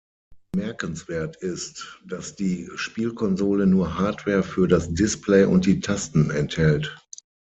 [0.53, 6.97] Bemerkenswert ist, dass die Spielkonsole nur Hardware für das Display und die Tasten enthält.